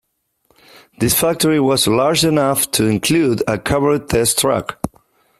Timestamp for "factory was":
1.13-1.85